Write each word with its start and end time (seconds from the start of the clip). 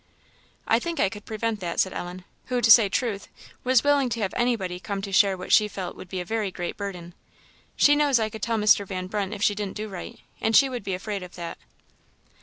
"I 0.67 0.79
think 0.79 0.99
I 0.99 1.09
could 1.09 1.25
prevent 1.25 1.59
that," 1.59 1.79
said 1.79 1.93
Ellen; 1.93 2.23
who, 2.45 2.59
to 2.59 2.71
say 2.71 2.89
truth, 2.89 3.27
was 3.63 3.83
willing 3.83 4.09
to 4.09 4.21
have 4.21 4.33
anybody 4.35 4.79
come 4.79 4.99
to 5.03 5.11
share 5.11 5.37
what 5.37 5.51
she 5.51 5.67
felt 5.67 5.95
would 5.95 6.09
be 6.09 6.19
a 6.19 6.25
very 6.25 6.49
great 6.49 6.75
burden. 6.75 7.13
"She 7.75 7.95
knows 7.95 8.19
I 8.19 8.27
could 8.29 8.41
tell 8.41 8.57
Mr. 8.57 8.83
Van 8.83 9.05
Brunt 9.05 9.31
if 9.31 9.43
she 9.43 9.53
didn't 9.53 9.77
do 9.77 9.87
right, 9.89 10.19
and 10.41 10.55
she 10.55 10.69
would 10.69 10.83
be 10.83 10.95
afraid 10.95 11.21
of 11.21 11.35
that." 11.35 11.59